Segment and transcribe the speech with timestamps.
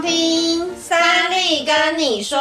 [0.00, 2.38] 收听三立跟你说，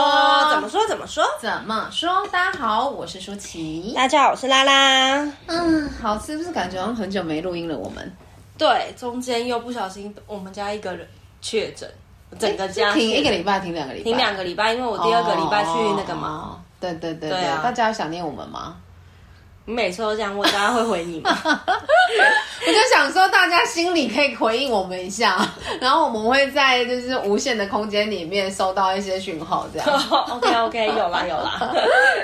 [0.50, 2.26] 怎么说怎么说怎么说？
[2.32, 3.92] 大家好，我是舒淇。
[3.94, 5.18] 大家好，我是拉拉。
[5.48, 7.78] 嗯，好，是不是感觉好像很久没录音了？
[7.78, 8.10] 我们
[8.58, 11.06] 对，中间又不小心，我们家一个人
[11.42, 11.90] 确诊，
[12.40, 16.64] 整个家停一个礼拜，停两个礼拜，停两个礼拜，因为我第二个礼拜去那个嘛。
[16.80, 17.60] 对对对对啊！
[17.62, 18.78] 大家有想念我们吗？
[19.70, 21.30] 你每次都这样问，大家会回你吗？
[21.46, 25.48] 我就想说，大家心里可以回应我们一下，
[25.80, 29.88] 然后我们会在就是无限的空间里面收到一些讯号，这样。
[30.32, 31.72] OK OK，有啦有啦。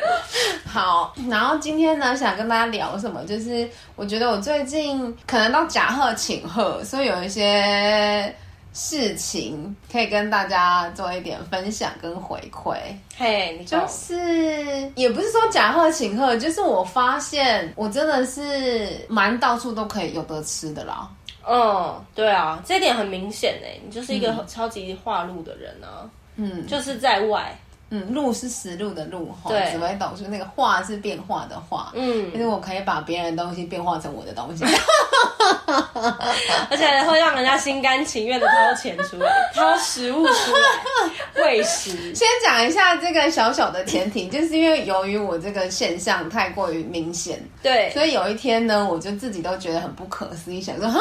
[0.66, 3.22] 好，然后今天呢，想跟大家聊什么？
[3.28, 8.36] 就是我觉得我最近可能到甲贺请贺，所以有一些。
[8.76, 12.76] 事情可以跟大家做一点分享跟回馈。
[13.18, 21.10] 嘿、就是也不是说假贺请贺，就是我发现我真的是蛮到处都可以有得吃的啦。
[21.48, 26.04] 嗯，对啊，这点很明显哎，你就是一个超级化路的人啊。
[26.36, 27.58] 嗯，就是在外。
[27.96, 34.66] 嗯，路是实路的路，对，紫微斗数那个化是变化的化，嗯，就是我可以把别人的东西变化成我的东西，
[36.70, 42.14] 而且会让人家心甘情愿的掏钱出来， 掏食物出来喂食。
[42.14, 51.00] 先讲一下这个小小的前提，就是因为由于我这个现象太过于明显，对，所以有一天呢，我就自己都觉得很不可思议，想说哈，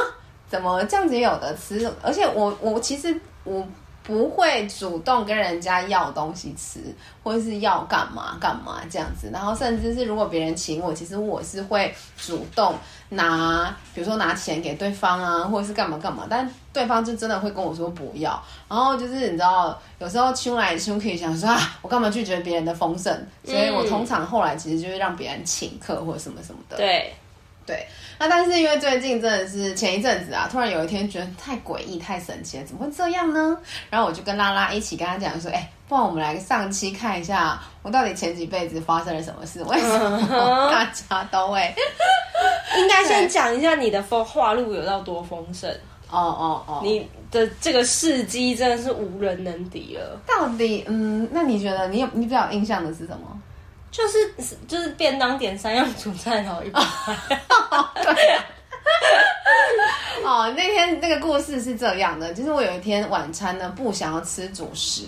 [0.49, 1.91] 怎么这样子也有的吃？
[2.03, 3.67] 而且我我其实我。
[4.05, 6.79] 不会主动跟人家要东西吃，
[7.23, 9.31] 或者是要干嘛干嘛这样子。
[9.33, 12.75] 然后甚至是如果别人请我，其实我是会主动
[13.09, 16.27] 拿，比如说拿钱给对方啊，或者是干嘛干嘛。
[16.29, 18.41] 但对方就真的会跟我说不要。
[18.69, 23.11] 然后就是你知道，有时候亲来亲去，想说啊，我干嘛拒绝别人的丰盛？
[23.43, 26.77] 所以我通常后来其实就是让别人请客或什么什么的。
[26.77, 27.11] 对。
[27.67, 27.87] 对，
[28.19, 33.57] 那但是因为最近真的是前一阵子啊，突然有一天觉得太诡异、太神奇了，怎么会这样呢？
[33.89, 39.63] 然后我就跟拉拉一起跟他讲说，哎、欸，不然我们来上期看一下，我到底前几辈子发生了什么事？
[39.65, 40.19] 为什么
[40.71, 41.61] 大家都会？
[42.77, 45.71] 应该先讲一下你的风化路有到多丰盛
[46.11, 50.21] 哦哦哦，你的这个事迹真的是无人能敌了。
[50.27, 53.41] 到底，嗯，那你觉得你有你比较印象的是什么？
[53.95, 54.35] 就是
[54.67, 56.81] 就是便当点三样 主菜，然后一百。
[58.03, 58.45] 对啊。
[60.25, 65.03] 哦，那天那个故事是这样的，就是我有一天晚餐呢，不想要吃主食，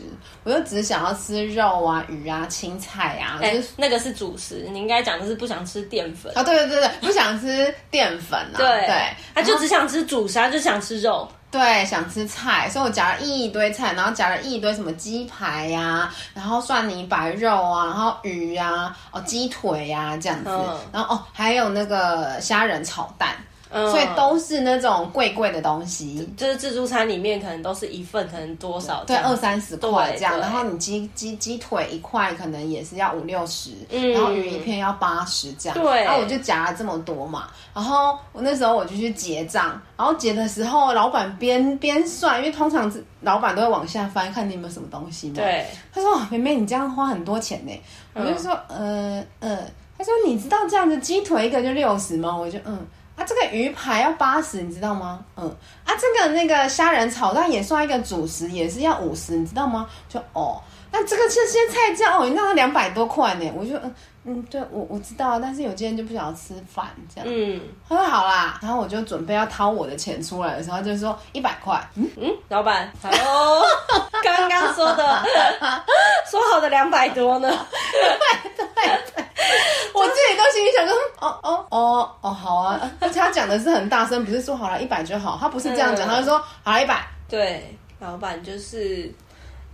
[0.45, 3.39] 我就只想要吃肉啊、鱼啊、青菜啊。
[3.43, 6.43] 哎、就是欸，那个是主食，你应该讲的是不想吃淀粉啊。
[6.43, 8.57] 对对对对，不想吃淀粉啊。
[8.57, 11.27] 对对，他就只想吃主食，他就想吃肉。
[11.51, 23.35] 对，想吃菜，所以我夹了一堆菜，然后夹了一堆什么鸡排呀、啊，然后蒜泥白肉啊，然后鱼呀、啊，哦鸡腿呀、啊、这样子，嗯、然后哦还有那个虾仁炒蛋。
[23.71, 47.73] 嗯、所以都是那种贵贵的东西，就是自助餐里面可能都是一份，可能多少对二三十块这样，然后你鸡鸡鸡腿一块可能也是要五六十，然后鱼一片要八十这样，对，然后我就夹了这么多嘛，然后我那时候我就去结账，然后结的时候老板边边算，因为通常是老板都会往下翻看你有没有什么东西嘛，对，他说妹妹你这样花很多钱呢，
[48.15, 49.59] 我就说呃呃，
[49.99, 52.37] 他说你知道这样子鸡腿一个就六十吗？
[52.37, 52.79] 我就嗯。
[53.17, 55.25] 啊，这个鱼排要八十，你知道吗？
[55.37, 55.45] 嗯，
[55.85, 59.89] 啊，这个那个虾仁炒蛋也算一个主食，也是要五十，你知道吗？
[60.09, 60.61] 就哦，
[60.93, 63.51] 那这个这些菜价哦，你知道两百多块呢。
[63.57, 63.95] 我就嗯
[64.29, 67.27] 嗯，对我我知道，但是有些人就不想要吃饭这样。
[67.31, 71.81] 嗯，他说好啦，然后我就准备要掏我的钱出来的时候，他就说一百块。
[71.95, 73.65] 嗯嗯，老板，Hello，
[74.23, 75.23] 刚刚说的
[76.31, 77.49] 说好的两百多呢？
[77.93, 78.67] 对对
[79.15, 79.25] 对。
[79.95, 82.56] 我自己都心里想说，哦哦哦哦，好
[83.17, 87.09] 且他讲的是很大声，不是说好了一百就好，他不是这样讲，他就说好了一百。
[87.29, 89.11] 对，老板就是，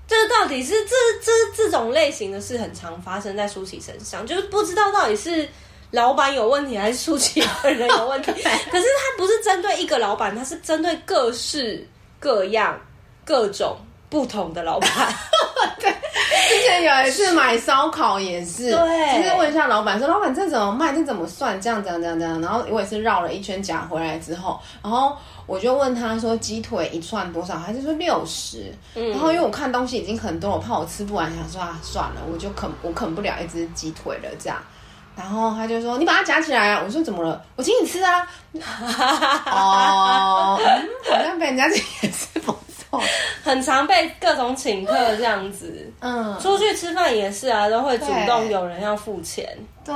[0.07, 5.49] 这到底是这这这种类型的事很常发生在舒淇身上，就是不知道到底是
[5.91, 8.31] 老板有问题还是舒淇本人有问题。
[8.41, 11.85] 可是他不是针对一个老板，他是针对各式
[12.21, 12.81] 各样、
[13.25, 13.77] 各种
[14.09, 14.89] 不同的老板。
[16.81, 20.93] 有一次买烧烤也是，对，就是问一下老板说：“老板这怎么卖？
[20.93, 21.61] 这怎么算？
[21.61, 25.17] 这样这样这样这样。”然后我也是绕了一圈夹回来之后，然后
[25.47, 28.73] 我就问他说：“鸡腿一串多少？”还是说六十？
[28.95, 29.11] 嗯。
[29.11, 34.59] 然后因为我看东西已经很多，我怕我吃不完，想说啊，算了，我就啃我啃不了一只鸡腿了这样。
[35.15, 37.45] 然后他就说：“你把它夹起来啊！”我说：“怎么了？
[37.55, 38.27] 我请你吃啊。”
[39.45, 42.27] 哦，嗯，好像被人家也是讽刺。
[42.32, 42.32] 错，
[43.53, 45.91] 很常被各种请客这样子。
[46.01, 49.47] 嗯，出去吃饭也是啊，都会主动有人要付钱。
[49.85, 49.95] 对，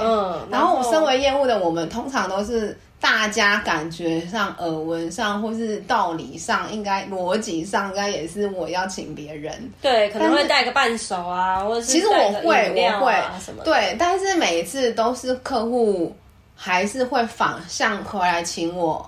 [0.00, 2.76] 嗯，然后我身为业务的我们，通常都是。
[3.00, 9.52] 大家感觉上、耳闻上，或是道理上，应该逻辑上，应该也是我要请别人。
[9.82, 13.12] 对，可能会带个伴手啊，或者是其实我会，我会
[13.44, 13.62] 什么？
[13.62, 16.16] 对，但是每一次都是客户
[16.56, 19.06] 还是会反向回来请我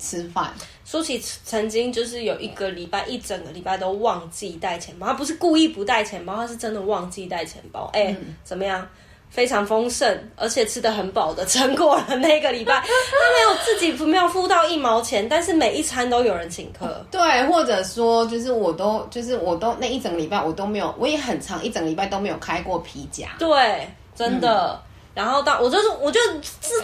[0.00, 0.50] 吃饭。
[0.84, 7.90] 舒淇曾经就是有一个礼拜，一整个礼拜都忘记带钱包，他不是故意不带钱包，他是真的忘记带钱包。
[7.92, 8.86] 哎、欸嗯，怎么样？
[9.30, 12.74] 非常丰盛，而且吃得很饱的撑过了那个礼拜。
[12.84, 17.02] 他没有自己没有付到一毛钱，但是每一餐都有人请客。
[17.10, 23.28] 对，或者说就是我都就是我都那一整个礼拜我都没有，我也很长一整个礼拜都没有开过皮夹。
[23.38, 24.78] 对，真的。
[24.84, 26.40] 嗯、然后到我就是我就是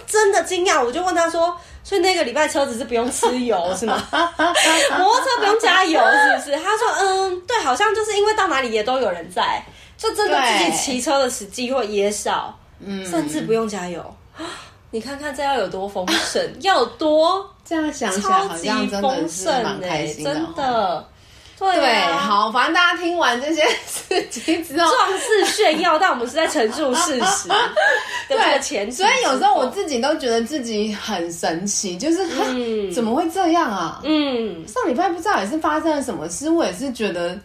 [0.06, 4.02] 真的惊讶，我就问他说：“所以那个礼拜车子是不用吃油 是吗？
[4.98, 9.64] 摩托车不用加油是不是？”他说：“嗯，对，好像就是因为到哪里也都有人在。”
[9.96, 14.14] 就真的自己骑车的时机会也少，嗯，甚至不用加油。
[14.90, 21.08] 你看看这要有多丰盛，要有多这样想起来好像真的是蛮开心的，真的。
[21.58, 27.48] 对，对，好，反正大家听完这些事情之后，壮士炫耀，但我们是在陈述事实。
[28.28, 34.00] 对，前所以有时候我自己都觉得自己很神奇，就是、嗯、怎么会这样啊？
[34.04, 37.38] 嗯，上礼拜不知道也是发生了什么事，我也是觉得。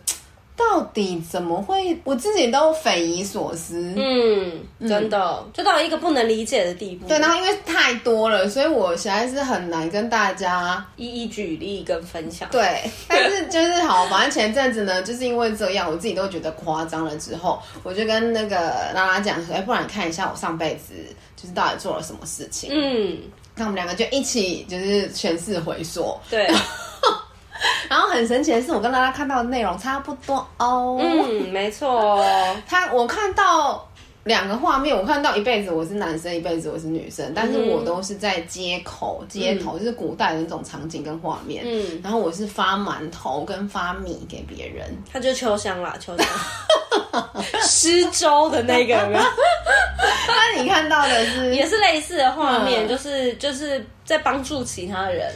[0.56, 1.98] 到底怎么会？
[2.04, 3.94] 我自己都匪夷所思。
[3.96, 7.08] 嗯，真的，嗯，就到一个不能理解的地步。
[7.08, 12.48] 对，然后因为太多了，所以我实在是很难跟大家一一举例跟分享。
[12.52, 17.14] 对，但是就是好，反正前阵子呢，就是因为这样，我自己都觉得夸张了。
[17.18, 18.58] 之后，我就跟那个
[18.94, 20.94] 拉拉讲说：“哎，不然看一下我上辈子
[21.36, 23.20] 就是到底做了什么事情。”嗯，
[23.56, 26.18] 那我们两个就一起就是全是回溯。
[26.30, 26.48] 对。
[27.90, 31.00] 然后很神奇的是，我跟大家看到的内容差不多哦。
[31.02, 32.24] 嗯，没错。
[32.68, 33.88] 他我看到
[34.24, 41.64] 两个画面，我看到一辈子我是男生，一辈子我是女生，但是我都是在街口，街头就是古代的那种场景跟画面。
[41.66, 42.00] 嗯。
[42.04, 46.28] 然后我是发馒头跟发米给别人，他就秋香啦，秋香。
[47.62, 49.24] 施粥的那个有没有？
[50.28, 55.32] 那你看到的是也是类似的画面，嗯、就是就是在帮助其他人，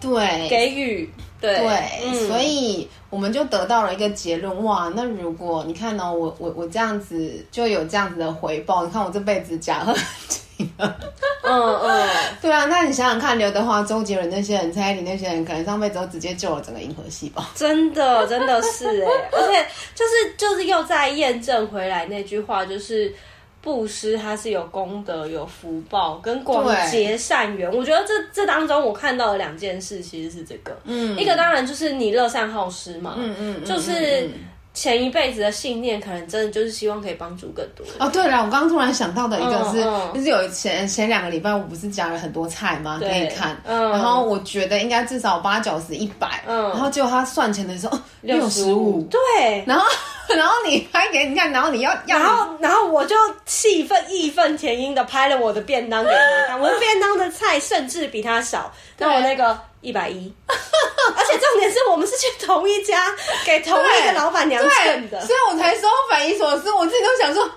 [0.00, 1.10] 对，给予。
[1.42, 4.92] 对，所以我们就得到了一个结论，哇！
[4.94, 9.92] 那如果你看呢、哦，我我我这样子就有这样子的回报，你看我这辈子假很
[10.28, 10.94] 紧，嗯
[11.42, 12.08] 嗯，
[12.40, 17.50] 对啊，那你想想看，刘德华、周杰伦那些人，蔡依林那些人，可能上辈子都直接救了整个银河系吧？
[17.56, 19.66] 真的，真的是哎，而且
[19.96, 23.12] 就是就是又再验证回来那句话，就是。
[23.62, 27.72] 布施它是有功德、有福报跟广结善缘。
[27.72, 34.28] 我觉得这这当中我看到的两件事其实是这个，嗯，一个当然就是你乐善好施嘛，嗯嗯，就是
[34.74, 37.94] 前一辈子的信念，可能真的就是希望可以帮助更多人。
[38.00, 40.10] 哦，对了，我刚刚突然想到的一个是，嗯。
[40.12, 42.98] 嗯、就是有前前两个礼拜我不是加了很多菜吗？
[43.00, 49.86] 可以看，嗯，然后我觉得应该至少八九十一百，嗯，然后结果他算钱的时候六十五，对，然后。
[50.36, 63.06] 然后你拍给你看，然后你要，然后然后我就气愤义愤填膺的拍了我的便当给他看，我的便当的菜甚至比他少，那我那个一百一，而且重点是我们是去同一家
[63.44, 67.50] 给同一个老板娘称的，所以我才说匪夷所思，我自己都想说，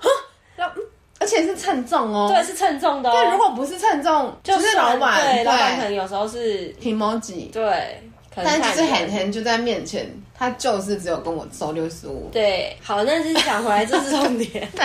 [1.19, 8.01] 而且是称重哦，对，是称重的哦，对，如果不是称重，就是老板，对，老板可能有时候是挺毛几，对。
[8.43, 10.05] 但就是很很就在面前，
[10.37, 12.29] 他就是只有跟我收六十五。
[12.31, 14.69] 对，好，那是讲回来，这是重点。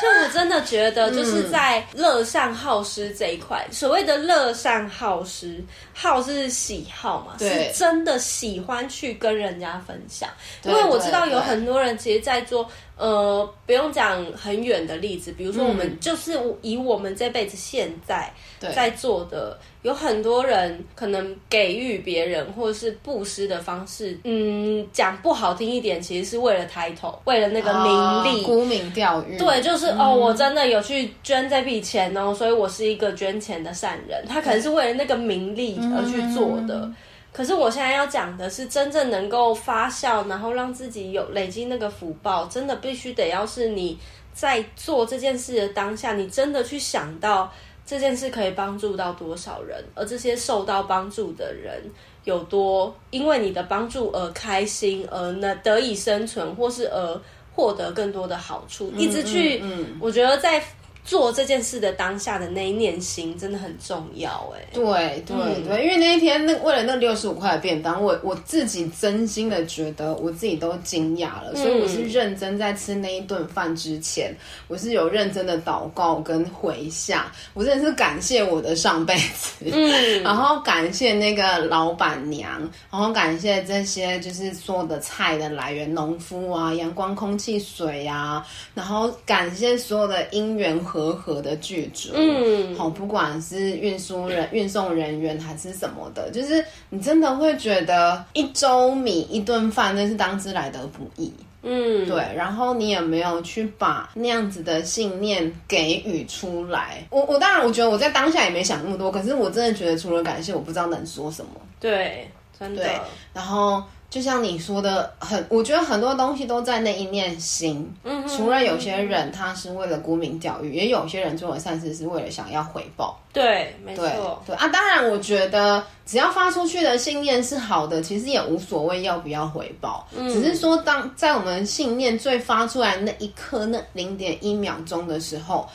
[0.00, 5.62] 就我真的觉得，就是在乐善好施这一块，嗯、所谓的乐善好施，
[5.92, 10.30] 好是喜好嘛，是真的喜欢去跟人家分享。
[10.62, 12.68] 因为我知道有很多人其实，在做。
[12.96, 24.59] 呃，不用讲很远的例子，比如说我们就是以我们这辈子现在在做的，嗯、有很多人可能给予别人或者是布施的方式，嗯，
[24.92, 29.38] 讲不好听一点，其实是为了抬头，为了那个名利，沽、哦、名钓誉。
[29.38, 34.24] 对，就是、嗯、哦，我真的有去捐这笔钱哦，所以我是一个捐钱的善人。
[34.28, 36.80] 他可能是为了那个名利而去做的。
[36.80, 36.96] 嗯
[37.32, 43.96] 可是我现在要讲的是，真正能够发酵，然后让自己有累积那个福报，真的必须得要是你
[44.34, 47.48] 在做这件事的当下，你真的去想到
[47.86, 51.80] 这件事可以帮助到多少人，而这些受到帮助的人
[52.24, 57.20] 有多因为你的帮助而开心，而呢得以生存，或是而
[57.54, 59.62] 获得更多的好处，一直去，
[60.00, 60.62] 我觉得在。
[61.04, 64.64] 做这件事的当下的那一念心真的很重要哎。
[64.72, 74.34] 对对对，因为那一天那为了那六十五块的便当，我我自己真心的觉得我自己都惊讶了，所以我是认真在吃那一顿饭之前，
[74.68, 101.32] 我是有认真的祷告跟回向，我真的是感谢我的上辈子，嗯， 然后感谢那个老板娘，然后感谢这些就是所有的菜的来源，农夫啊，阳光、空气、水啊，然后感谢所有的因缘和合的剧组，嗯，好，不管是运输人、运送人员还是什么的，就是你真的会觉得一周米一顿饭那是当之来得不易，
[101.62, 102.16] 嗯，对。
[102.34, 107.06] 然后你也没有去把那样子的信念给予出来？
[107.10, 111.52] 我我当然我觉得我在当下也没想那么多，可是我真的觉得除了感谢，我不知道能说什么。
[111.78, 112.28] 对，
[112.58, 112.82] 真的。
[112.82, 113.00] 对，
[113.32, 113.80] 然后。
[114.10, 117.88] 就像你说的，很，我觉得很多东西都在那一念心。
[118.02, 123.16] 嗯，除了有些人他是为了沽名钓誉，也有些人做了善事是为了想要回报。
[123.32, 124.04] 对，没错。
[124.44, 130.04] 对，对啊，当然，我觉得只要发出去的信念是好的，其实也无所谓要不要回报。
[130.16, 135.68] 嗯，只是说，当在我们信念最发出来那一刻，那零点一秒钟的时候，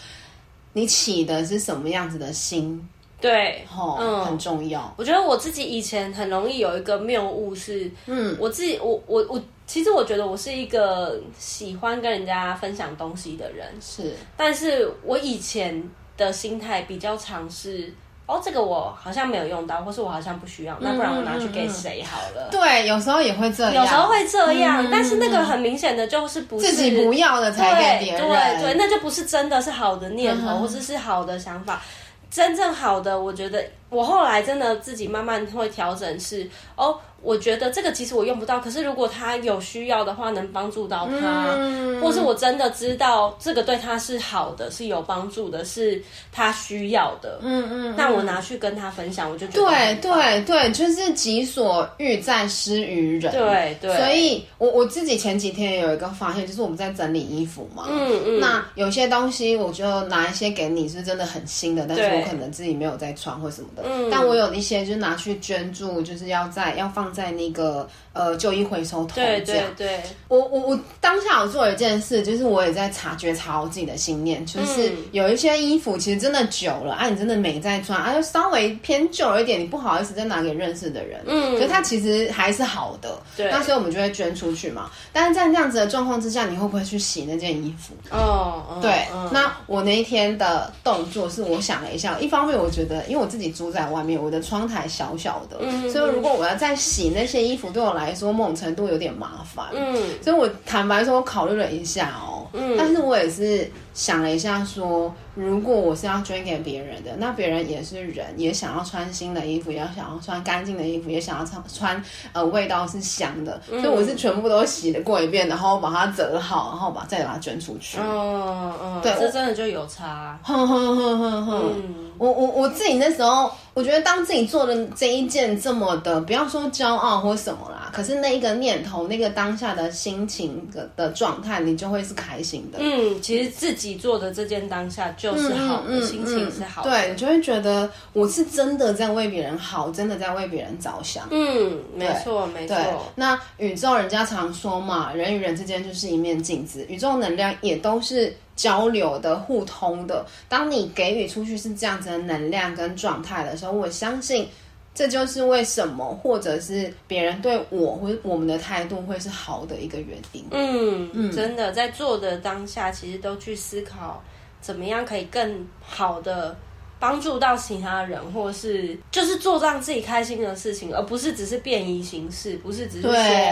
[0.73, 2.85] 你起的是什么样子的心？
[3.25, 4.93] 对，嗯，很重要。
[4.97, 15.83] 我觉得我自己以前很容易有一个谬误是，嗯，我自己，我我我，其实我觉得我是一个喜欢跟人家分享东西的人，是，但是我以前
[16.15, 17.91] 的心态比较常是，
[18.27, 22.49] 哦，这个我好像没有用到，或是我好像不需要，那不然我拿去给谁好了。
[22.51, 31.81] 对，有时候也会这样，有时候会这样，但是那个很明显的就是不是自己不要的才给别人，对对，那就不是真的是好的念头，或者是好的想法。
[32.29, 36.99] 真正好的，我觉得我后来真的自己慢慢会调整是，哦。
[37.25, 45.99] 我觉得这个其实我用不到，可是如果他有需要的话，能帮助到他，嗯、或是我真的知道这个对他是好的，是有帮助的，是
[46.31, 53.97] 他需要的，嗯嗯，那我拿去跟他分享，我就觉得对对对，就是己所欲在施于人，对对。
[53.97, 67.14] 所以我我自己前几天也有一个发现，就是我们在整理衣服嘛，嗯嗯，那有些东西我就拿一些给你，是真的很新的，但是我可能自己没有在穿或什么的，嗯，但我有一些就拿去捐助，就是要在要放。
[67.15, 84.91] 在那个呃旧衣回收桶，对对对，我我我当下我做了一件事，就是我也在察觉察我自己的信念，就是有一些衣服其实真的久了，啊，你真的没在穿，啊，就稍微偏旧了一点，你不好意思再拿给认识的人，嗯，可是它其实还是好的，对，那所以我们就会捐出去嘛。
[85.13, 87.93] 但是在那样子的状况之下，你会不会去洗那件衣服？
[88.11, 99.65] 哦，对，那我那一天的动作是我想了一下，一方面我觉得，因为我自己住在外面，我的窗台小小的，嗯，所以如果我要再洗那些衣服对我来说，某种程度有点麻烦。
[99.73, 102.47] 嗯，所以我坦白说，我考虑了一下哦。
[102.53, 113.59] 嗯，但是我也是想了一下，说如果我是要捐给别人的，那别人也是人，也想要穿新的衣服，也要想要穿干净的衣服，也想要穿穿呃味道是香的。
[113.67, 117.97] 所以我是全部都洗了过一遍，然后把它折好，然后把再把它捐出去。
[117.99, 120.37] 嗯嗯，对，这真的就有差。
[120.43, 121.83] 哼哼哼哼哼，
[122.17, 123.49] 我我我自己那时候。
[123.75, 132.79] 我觉得当自己做的这一件这么的，不要说骄傲或什么啦，可是那一个念头，那个当下的心情的的状态，你就会是开心的。
[132.81, 136.89] 嗯，其实自己做的这件当下就是好的，嗯嗯嗯、心情是好的。
[136.89, 141.25] 对，你就会觉得我是真的在为别人好，真的在为别人着想。
[141.31, 142.75] 嗯，没错，没错。
[143.15, 148.35] 那宇宙人家常说嘛，人与人之间就是一面镜子，宇宙能量也都是。
[148.55, 154.47] 交流的、互通的，当你给予出去是这样子的能量跟状态的时候，我相信
[154.95, 160.45] 这就是为什么，或者是别人对我或我们的态度会是好的一个原因。
[160.51, 164.23] 嗯嗯，真的在做的当下，其实都去思考
[164.61, 166.55] 怎么样可以更好的
[166.97, 173.51] 帮助到其他人，或是就是做让自己开心的事情，而不是只是便宜形式，不是只是说对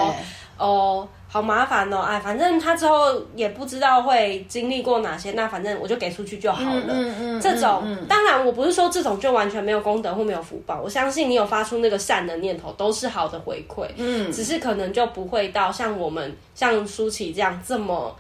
[0.57, 1.07] 哦。
[1.27, 6.83] 好麻烦哦，哎，反正他之后也不知道会经历过哪些，那反正我就给出去就好了。
[6.89, 13.88] 嗯嗯，嗯这种、当然我不是说这种就完全没有功德或没有福报，我相信你有发出那个善的念头都是好的回馈。
[13.98, 18.15] 嗯，只是可能就不会到像我们像舒淇这样这么。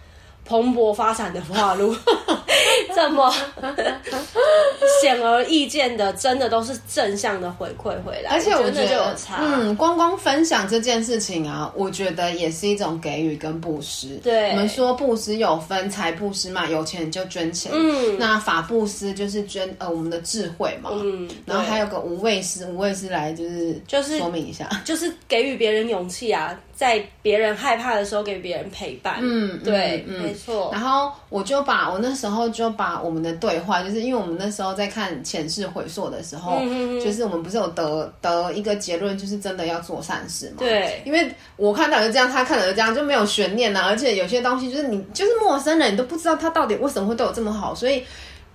[0.45, 1.95] 蓬勃发展的花路，
[2.95, 3.33] 这么
[5.01, 9.37] 显而易见的，真的都是正向的回馈回来，而且我觉得就有差。
[9.41, 14.19] 嗯，光光分享这件事情啊，我觉得也是一种给予跟布施。
[14.23, 17.71] 对，我们说布施有分财布施嘛，有钱就捐钱。
[17.73, 20.89] 嗯，那法布施就是捐呃我们的智慧嘛。
[20.93, 26.57] 嗯，然后还有个无畏施，无畏施来就是就是说明一下，就是给予别人勇气啊。
[26.83, 29.19] 在别人害怕的时候给别人陪伴。
[29.21, 30.69] 嗯，对，嗯、没错。
[30.73, 40.57] 然后我就把我那时候就把我们的对话，就是因为我们那时候在看前世回溯的时候，嗯、就是我们不是有得得一个结论，就是真的要做善事嘛。
[40.59, 43.85] 对，因为我看到就这样，他看到就这样，就没有悬念呐、啊。
[43.87, 48.03] 而且有些东西就是你就是陌生人，你都不知道他到底为什么会对我这么好，所以。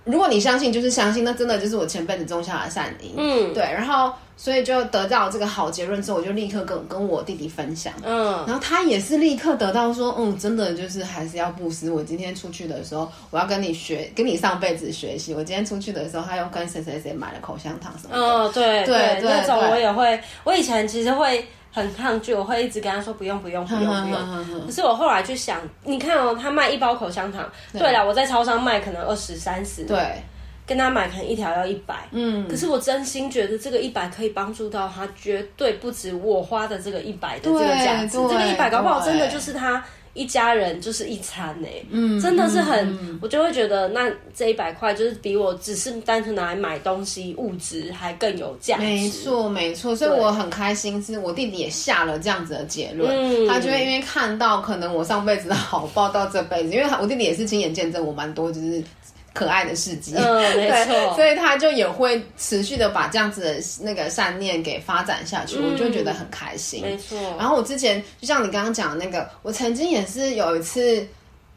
[0.05, 3.13] 如果你相信，就是相信，那真的就是我前辈子种下的善因。
[3.17, 7.93] 嗯，对，然后所以就得到这个好结论之后，我就立刻跟跟我弟弟分享。
[8.03, 11.91] 嗯，然后他也是立刻得到说，嗯，真的就是还是要布施。
[11.91, 15.33] 我今天出去的时候，我要跟你学，跟你上辈子学习。
[15.33, 18.23] 我今天出去的时候，他又跟谁谁谁买了口香糖什么的。
[18.23, 20.19] 哦，对对对，那种我也会。
[20.43, 21.45] 我以前其实会。
[21.71, 24.65] 很抗拒，我会一直跟他说不用不用不用不用。
[24.65, 30.21] 可是我后来就想，你看哦，他卖一包口香糖，对了，我在超商卖可能二十三十，对，
[30.65, 32.47] 跟他买可能一条要一百，嗯。
[32.47, 39.83] 可是我真心觉得这个一百可以帮助到他，绝对不止我花的这个一百的这个价值，这个一百搞不好真的就是他。
[40.13, 48.83] 一家人就是一餐呢、欸，嗯，真的是很，嗯、我就会觉得那这一百块就是比我只是单纯拿来买东西物质还更有价值。
[48.83, 58.83] 没错，没错，所以我很开心，是我弟弟也下了这样子的结论，嗯、他就会因为看到可能我上辈子的好报到这辈子，因为我弟弟也是亲眼见证我蛮多，就是。
[59.33, 67.17] 可爱的事迹，嗯， 没错，所以他就也会持续的把这样子的那个善念给发展下去，嗯、我就觉得很开心，没错。
[67.37, 71.05] 然后我之前就像你刚刚讲的那个，我曾经也是有一次，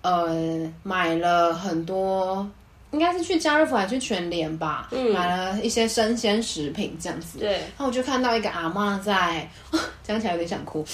[0.02, 0.30] 呃，
[0.82, 2.46] 买了很多，
[2.92, 7.52] 应该是去家乐福还是去全联吧，嗯，买了一些生鲜食品这样子，对。
[7.52, 9.48] 然后我就看到一个阿嬷在，
[10.04, 10.84] 讲起来有点想哭。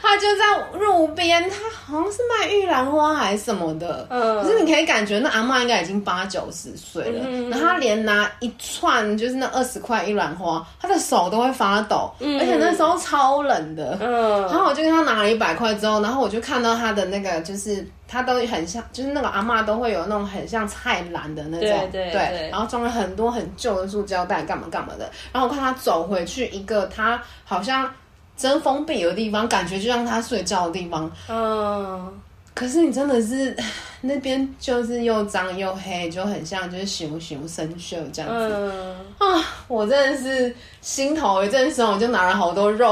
[0.00, 27.90] 她就在路边，她好像是卖玉兰花还是什么的，嗯，可是你可以感觉那阿嬷应该已经八九十岁了，嗯、然后她连拿一串就是那二十块玉兰花，她的手都会发抖，嗯、而且那时候超冷的，嗯，然后我就跟她拿了一百块之后，然后我就看到她的那个就是他都很像，就是那个阿嬷都会有那种很像菜篮的那种，对对对，对，然后装了很多很旧的塑胶袋干嘛干嘛的，然后我看他走回去一个他好像。
[28.36, 31.08] 真封闭的地方，感觉就像他睡觉的地方。
[31.28, 32.12] 嗯，
[32.52, 33.56] 可是你真的是
[34.00, 38.50] 那边就是又脏又黑，就很像就是熊熊生锈这样子。
[38.52, 42.90] 嗯啊，我真的是心头一阵酸，我就拿了好多肉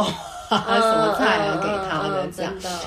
[0.48, 2.52] 啊，什么菜啊给他的这样。
[2.60, 2.78] 真的，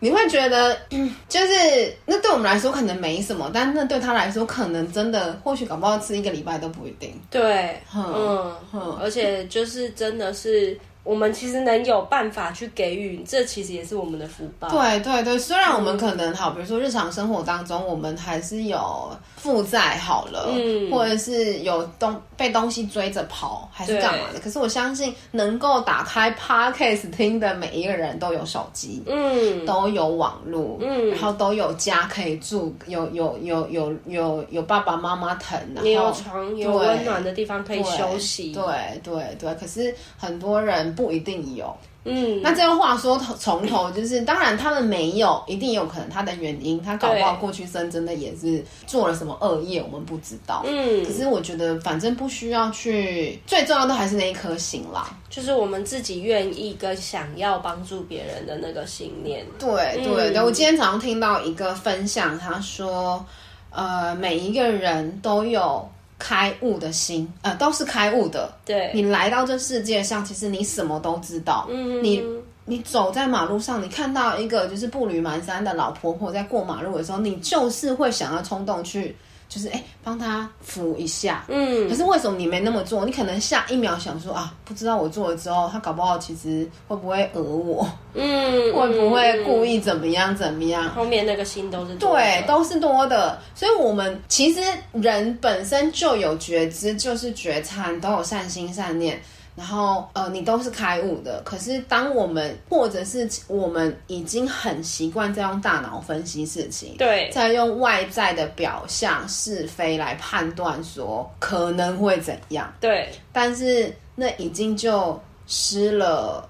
[0.00, 0.76] 你会觉得
[1.28, 7.18] 就是那对我们来说可能没什么，但那对他来说可能真的，或许搞不好吃一个礼拜都不一定。
[7.30, 10.78] 对，嗯嗯，而且就是真的是。
[11.08, 14.68] 我们其实能有办法去给予，这其实也是我们的福报。
[14.68, 24.38] 对对对，虽然我们可能好，比如说日常生活当中，我们还是有负债好了，嗯，或者是有东被东西追着跑，还是干嘛的。
[24.38, 38.52] 可是我相信，能够打开 Podcast 听的每一个人都有手机，嗯，都有网络，嗯，然后都有家可以住，有有有有有有爸爸妈妈疼，然后有床有温暖的地方可以休息。
[38.52, 38.62] 对
[39.02, 40.94] 对对，对，可是很多人。
[40.98, 59.46] 不一定有，嗯，那这个话说从头就是，当然他们没有，一定有可能他的原因，他搞不好过去生真的也是做了什么恶业，我们不知道，嗯，可是我觉得反正不需要去，最重要的还是那一颗心啦，就是我们自己愿意跟想要帮助别人的那个信念。
[59.56, 63.24] 对对对，我今天早上听到一个分享，他说，
[63.70, 65.88] 呃，每一个人都有。
[66.18, 68.52] 开悟的心，呃，都是开悟的。
[68.64, 71.66] 对，你来到这世界上，其实你什么都知道。
[71.70, 72.22] 嗯，你
[72.64, 79.16] 你走在马路上，你看到一个就是步履蹒跚的老婆婆在过马路的时候，你就是会想要冲动去。
[79.48, 81.88] 就是哎，帮他扶一下，嗯。
[81.88, 83.04] 可是为什么你没那么做？
[83.04, 87.88] 你可能下一秒想说啊，不知道我做了之后，他搞不好其实会不会讹我？
[88.14, 90.88] 嗯， 会不会故意怎么样怎么样？
[90.90, 92.16] 后面那个心都是多的。
[92.16, 93.38] 对，都是多的。
[93.54, 94.60] 所以，我们其实
[94.92, 99.20] 人本身就有觉知，就是觉察，都有善心善念。
[99.58, 101.42] 然后，呃，你都是开悟的。
[101.44, 113.08] 可是，当我们或者是我们已经很习惯在用大脑分析事情，对，在用外在的表象是非来判断说可能会怎样，对。
[113.32, 116.48] 但是那已经就失了，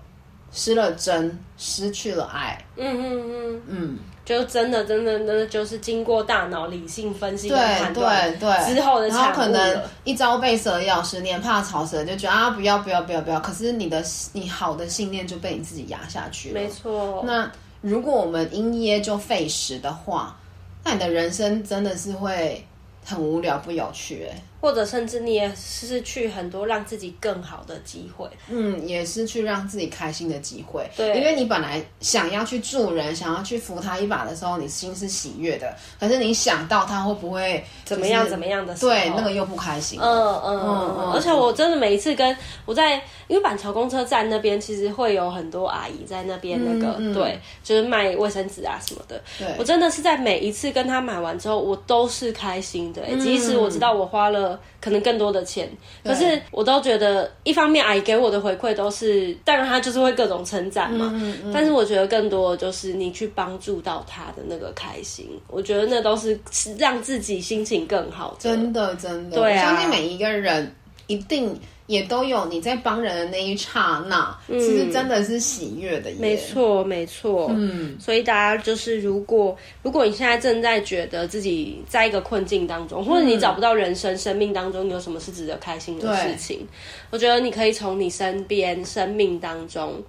[0.53, 2.62] 失了真，失去了爱。
[2.77, 3.99] 嗯嗯嗯嗯。
[4.29, 13.41] 嗯就真的真的真的就是经过大脑理性分析跟判断对对对之后的产物，然后可能一朝被蛇咬，十年怕草蛇，就觉得啊不要不要不要不要。
[13.41, 16.61] 可是你的你好的信念就被你自己压下去了。
[16.61, 17.23] 没错。
[17.27, 20.37] 那如果我们因噎就废食的话，
[20.85, 22.62] 那你的人生真的是会
[23.05, 24.43] 很无聊不有趣哎。
[24.61, 30.88] 或者甚至你也失去很多让自己更好的机会，嗯，也失去让自己开心的机会。
[30.97, 35.73] 对，因为你本来想要去助人，想要去扶他一把的时候，你心是喜悦的。
[36.01, 40.01] 可是你想到他会不会、就是、怎么样怎么样的时候，对，那个又不开心。
[40.01, 41.12] 嗯嗯嗯，嗯，嗯。
[41.12, 42.97] 而且我真的每一次跟我在，
[43.29, 49.23] 因为板桥公车站那边其实会有很多阿姨在那边那个、嗯嗯、对，就是卖卫生纸啊什么的。
[49.38, 53.03] 对，我真的是在每一次跟他买完之后，我都是开心的。
[53.18, 54.48] 即使我知道我花了。
[54.81, 55.69] 可能更多的钱，
[56.05, 61.53] 可是我都觉得，一方面阿姨给我的回馈都是，当然他就是会各种称赞嘛、嗯嗯。
[61.53, 66.39] 但是我觉得更多的就是你去帮助到他的那个开心，我觉得那都是
[66.79, 68.37] 让自己心情更好的。
[68.41, 70.73] 真的，真的，对啊，我相信每一个人
[71.07, 71.59] 一定。
[71.88, 76.16] 也都有你在帮人的那一刹那，嗯，其实真的是喜悦的耶。
[76.20, 77.51] 没错，没错。
[77.51, 86.64] 嗯，所以大家就是，如果如果你现在正在觉得自己在一个困境当中，或者你找不到人生、嗯、生命当中有什么是值得开心的事情，
[87.11, 90.01] 我觉得你可以从你身边生命当中。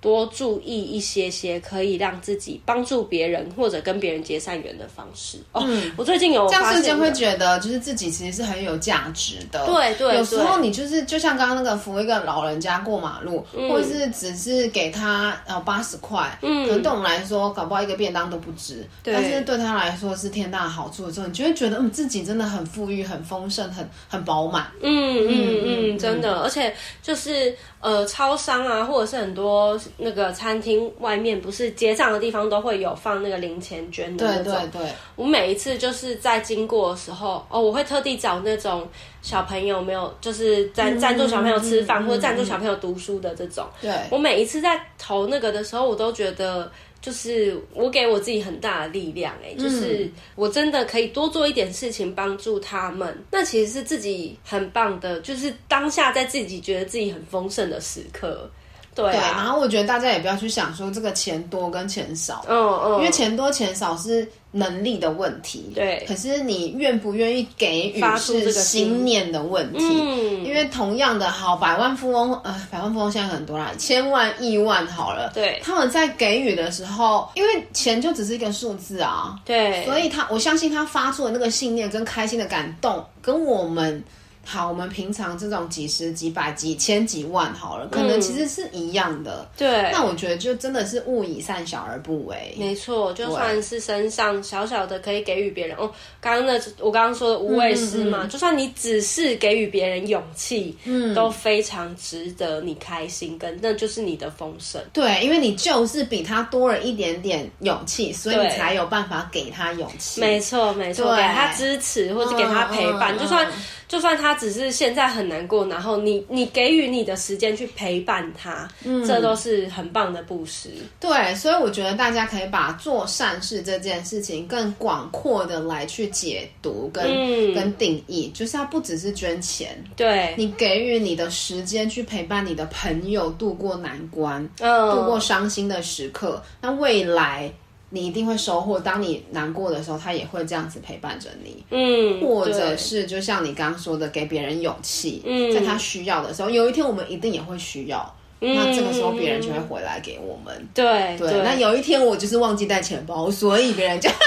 [0.00, 5.38] 多注意一些些可以让自己帮助别人或者跟别人结善缘的方式。
[5.52, 9.66] 哦、嗯，我最近有这样瞬间会觉得，就是自己其实是很有价值的。
[9.66, 24.66] 对对，有时候你就是就像刚刚那个扶一个老人家过马路，嗯、或者是只是给他呃八十块，嗯，可能对我们来说搞不好一个便当都不值，但是对他来说是天大的好处的时候，你就会觉得嗯自己真的很富裕、很丰盛、很很饱满。
[24.82, 29.78] 嗯嗯嗯，真的，而且就是呃，超商啊，或者是很多。
[29.98, 34.52] 那个餐厅外面不是结账的地方都会有放那个零钱捐的那种。
[34.52, 34.92] 对对对。
[35.14, 38.86] 我每一次就是在经过的时候，哦，我会特地找那种
[39.22, 43.64] 小朋友没有，就是赞赞助小朋友吃饭、嗯、或者赞助小朋友读书的这种。
[43.80, 43.92] 对。
[44.10, 53.16] 我每一次在投那个的时候，我都觉得就是我给我自己很大的力量、欸，哎，就是我真的可以多做一点事情帮助他们。
[53.30, 58.50] 那其实是自己很棒的，就是当下在自己觉得自己很丰盛的时刻。
[58.96, 62.56] 对，啊、对，然后我觉得大家也不要去想说这个钱多跟钱少，嗯
[62.86, 66.02] 嗯，因为钱多钱少是能力的问题，对。
[66.08, 70.44] 可是你愿不愿意给予是心念的问题，嗯。
[70.46, 75.60] 因为同样的，好，百万富翁，呃，百万富翁现在很多啦，千万亿万好了，对。
[75.62, 79.84] 他们在给予的时候，因为钱就只是一个数字啊，对。
[79.84, 84.02] 所以他，我相信他发出的那个信念跟开心的感动，跟我们。
[84.48, 89.40] 好，我们平常这种几十、几百、几千、几万好了，可能其实是一样的。
[89.42, 92.54] 嗯、对，那我觉得就真的是勿以善小而不为。
[92.56, 104.80] 没错，就算是身上小小的可以给予别人哦，刚刚那我刚刚说的无畏师嘛、嗯嗯，就算你只是给予别人勇气，嗯，都非常值得你开心，跟那就是你的丰盛。
[104.92, 110.20] 对，因为你就是比他多了一点点勇气，所以你才有办法给他勇气。
[110.20, 113.44] 没错，没错，给他支持或者给他陪伴，嗯、就算。
[113.86, 120.70] 嗯就算他只是现在很难过，然后你你给予你的时间去陪伴他，嗯，这都是很棒的布施。
[120.98, 137.52] 对，所以我觉得大家可以把做善事这件事情更广阔的来去解读跟、嗯、跟定义，就是它不只是捐钱，对，你给予你的时间去陪伴你的朋友度过难关，嗯，度过伤心的时刻，那未来。
[137.90, 138.78] 你一定会收获。
[138.80, 141.64] 当你难过的时候，他也会这样子陪伴着你。
[141.70, 145.22] 嗯，或者是就像你刚刚说的，给别人勇气。
[145.24, 148.14] 嗯，在他需要的时候，有一天我们一定也会需要。
[148.40, 150.68] 嗯，那这个时候别人就会回来给我们。
[150.74, 151.42] 对对，对。
[151.42, 154.10] 那有一天我就是忘记带钱包，所以别人就。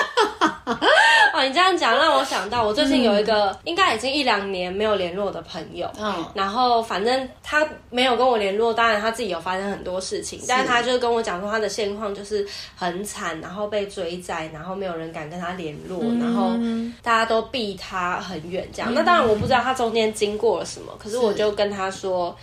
[1.39, 16.51] 哦，你这样讲让我想到，我最近有一个、嗯、应该已经一两年没有联络的朋友，嗯，然后反正他没有跟我联络，当然他自己有发生很多事情，但是他就跟我讲说他的现况就是很惨，然后被追债，然后没有人敢跟他联络、嗯，然后
[17.01, 18.93] 大家都避他很远，这样、嗯。
[18.93, 22.35] 那当然我不知道他中间经过了什么，可是我就跟他说，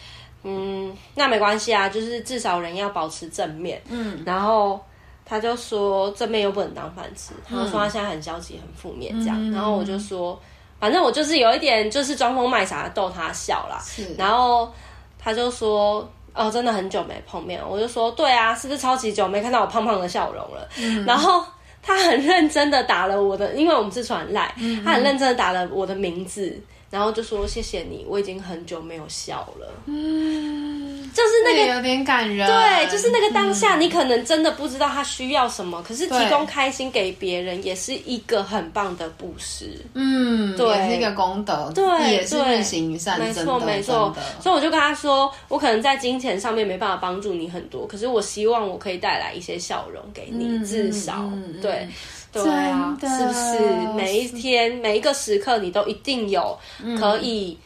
[0.43, 4.81] 嗯，那没关系啊，就是至少人要保持正面，嗯，然后。
[5.29, 10.41] 他就说正面又不能当饭吃，他就说他现在很消极、很负面这样、嗯，然后我就说，
[10.79, 13.83] 反正我就是有一点就是装疯卖傻逗他笑啦。
[13.85, 14.73] 是，然后
[15.19, 20.69] 他就说，哦，真的很久没碰面，我就说，对啊，是不是超级久没看到我胖胖的笑容了？
[20.79, 21.45] 嗯、然后
[21.83, 26.57] 他很认真的打了我的，因为我们是传赖，他很认真的打了我的名字。
[26.89, 29.67] 然后就说谢谢你，我已经很久没有笑了。
[29.87, 30.76] 嗯，
[31.15, 32.47] 就是那个有点感人。
[32.47, 39.79] 对，就是那个当下，你可能真的不知道他需要什么，嗯、可是提供开心给别人也是一个很棒的布施。
[39.95, 41.71] 嗯，对，也是一个功德。
[41.75, 43.19] 对，也是日行善。
[43.19, 44.15] 没错，没错。
[44.41, 51.89] 所以我就跟他说，我可能在金钱上面没办法帮助你很多，可是我希望我可以带来一些笑容给你，嗯、至少、嗯、对。
[52.33, 53.59] 对啊，是不是
[53.95, 56.55] 每一天每一个时刻，你都一定有
[56.99, 57.57] 可以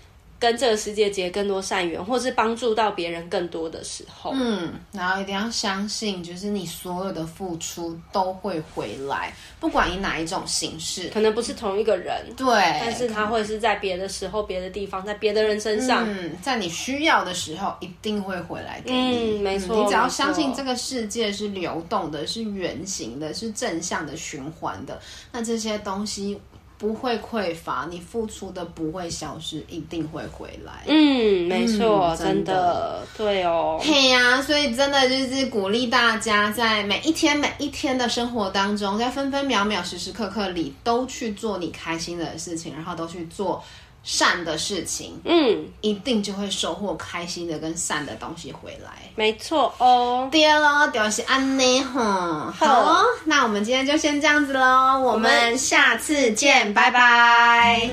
[0.41, 4.33] 跟这个世界结更多善缘，或是帮助到别人更多的时候。
[4.35, 12.47] 嗯，然后一定要相信，就是你所有的付出都会回来，不管以哪一种形式，可能不是同一个人，对，
[12.81, 16.05] 但是他会是在别的时候、别的地方，在别的人身上。
[16.09, 19.39] 嗯，在你需要的时候，一定会回来给你。
[19.39, 24.99] 嗯，没错，嗯，你只要相信这个世界是流动的，是圆形的，是正向的循环的，
[25.31, 26.41] 那这些东西
[26.81, 30.85] 不会匮乏，你付出的不会消失，一定会回来。
[30.87, 33.79] 嗯，没错，嗯，真的，对哦。
[33.83, 43.63] 嘿呀，啊，所以真的就是鼓励大家，在每一天每一天的生活当中，在分分秒秒、时时刻刻里，都去做你开心的事情，然后都去做。
[44.03, 48.91] 善的事情，嗯，一定就会收获开心的跟善的东西回来。
[49.15, 52.55] 没错哦，对了，就是安内哈。
[52.59, 57.91] 好哦，那我们今天就先这样子喽，我们下次见，拜拜。